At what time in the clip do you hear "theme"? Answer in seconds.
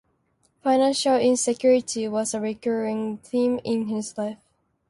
3.19-3.59